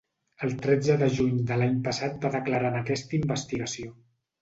[0.45, 3.99] El tretze de juny de l’any passat va declarar en aquesta investigació.